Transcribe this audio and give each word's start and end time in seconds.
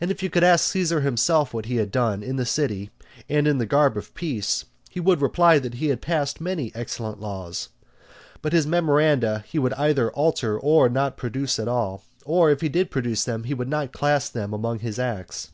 And 0.00 0.10
if 0.10 0.22
you 0.22 0.30
could 0.30 0.44
ask 0.44 0.70
Caesar 0.72 1.02
himself 1.02 1.52
what 1.52 1.66
he 1.66 1.76
had 1.76 1.90
done 1.90 2.22
in 2.22 2.36
the 2.36 2.46
city 2.46 2.88
and 3.28 3.46
in 3.46 3.58
the 3.58 3.66
garb 3.66 3.98
of 3.98 4.14
peace, 4.14 4.64
he 4.88 4.98
would 4.98 5.20
reply 5.20 5.58
that 5.58 5.74
he 5.74 5.88
had 5.88 6.00
passed 6.00 6.40
many 6.40 6.72
excellent 6.74 7.20
laws; 7.20 7.68
but 8.40 8.54
his 8.54 8.66
memoranda 8.66 9.44
he 9.46 9.58
would 9.58 9.74
either 9.74 10.10
alter 10.12 10.58
or 10.58 10.88
not 10.88 11.18
produce 11.18 11.58
at 11.58 11.68
all; 11.68 12.02
or, 12.24 12.50
if 12.50 12.62
he 12.62 12.70
did 12.70 12.90
produce 12.90 13.24
them, 13.24 13.44
he 13.44 13.52
would 13.52 13.68
not 13.68 13.92
class 13.92 14.26
them 14.30 14.54
among 14.54 14.78
his 14.78 14.98
acts. 14.98 15.50